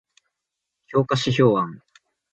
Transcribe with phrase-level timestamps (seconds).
[0.91, 1.83] 評価指標案